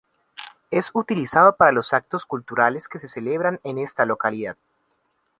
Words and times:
Es 0.71 0.89
utilizado 0.95 1.55
para 1.57 1.71
los 1.71 1.93
actos 1.93 2.25
culturales 2.25 2.89
que 2.89 2.97
se 2.97 3.07
celebran 3.07 3.59
en 3.63 3.77
esta 3.77 4.03
localidad. 4.03 4.57